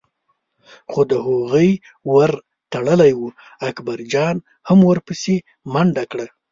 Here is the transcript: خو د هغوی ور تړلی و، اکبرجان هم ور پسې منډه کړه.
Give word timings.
خو 0.91 1.01
د 1.11 1.13
هغوی 1.25 1.71
ور 2.13 2.31
تړلی 2.73 3.11
و، 3.17 3.21
اکبرجان 3.69 4.35
هم 4.67 4.79
ور 4.87 4.99
پسې 5.07 5.35
منډه 5.73 6.03
کړه. 6.11 6.25